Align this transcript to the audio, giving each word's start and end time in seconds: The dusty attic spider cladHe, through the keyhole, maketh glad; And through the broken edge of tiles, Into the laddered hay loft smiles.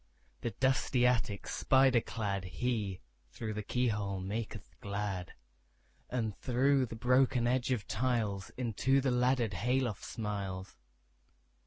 The 0.41 0.49
dusty 0.49 1.05
attic 1.05 1.45
spider 1.45 2.01
cladHe, 2.01 3.01
through 3.29 3.53
the 3.53 3.61
keyhole, 3.61 4.19
maketh 4.19 4.73
glad; 4.81 5.33
And 6.09 6.35
through 6.39 6.87
the 6.87 6.95
broken 6.95 7.45
edge 7.45 7.71
of 7.71 7.87
tiles, 7.87 8.49
Into 8.57 8.99
the 8.99 9.11
laddered 9.11 9.53
hay 9.53 9.79
loft 9.79 10.03
smiles. 10.03 10.75